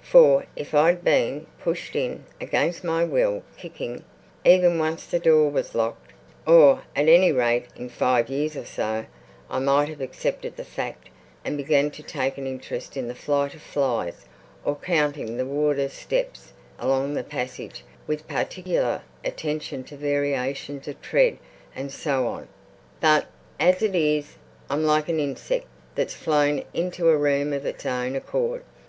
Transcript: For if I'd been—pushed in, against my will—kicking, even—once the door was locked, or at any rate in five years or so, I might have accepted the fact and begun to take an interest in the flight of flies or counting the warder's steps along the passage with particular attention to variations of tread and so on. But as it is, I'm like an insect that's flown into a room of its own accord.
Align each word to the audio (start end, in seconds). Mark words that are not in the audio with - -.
For 0.00 0.46
if 0.54 0.74
I'd 0.76 1.02
been—pushed 1.02 1.96
in, 1.96 2.22
against 2.40 2.84
my 2.84 3.02
will—kicking, 3.02 4.04
even—once 4.44 5.04
the 5.06 5.18
door 5.18 5.50
was 5.50 5.74
locked, 5.74 6.12
or 6.46 6.82
at 6.94 7.08
any 7.08 7.32
rate 7.32 7.66
in 7.74 7.88
five 7.88 8.28
years 8.30 8.56
or 8.56 8.64
so, 8.64 9.06
I 9.50 9.58
might 9.58 9.88
have 9.88 10.00
accepted 10.00 10.54
the 10.56 10.62
fact 10.64 11.08
and 11.44 11.56
begun 11.56 11.90
to 11.90 12.02
take 12.04 12.38
an 12.38 12.46
interest 12.46 12.96
in 12.96 13.08
the 13.08 13.14
flight 13.16 13.54
of 13.54 13.60
flies 13.60 14.26
or 14.64 14.76
counting 14.76 15.36
the 15.36 15.44
warder's 15.44 15.94
steps 15.94 16.52
along 16.78 17.14
the 17.14 17.24
passage 17.24 17.82
with 18.06 18.28
particular 18.28 19.02
attention 19.24 19.82
to 19.82 19.96
variations 19.96 20.86
of 20.86 21.02
tread 21.02 21.38
and 21.74 21.90
so 21.90 22.28
on. 22.28 22.46
But 23.00 23.26
as 23.58 23.82
it 23.82 23.96
is, 23.96 24.36
I'm 24.70 24.84
like 24.84 25.08
an 25.08 25.18
insect 25.18 25.66
that's 25.96 26.14
flown 26.14 26.62
into 26.72 27.08
a 27.08 27.16
room 27.18 27.52
of 27.52 27.66
its 27.66 27.84
own 27.84 28.14
accord. 28.14 28.62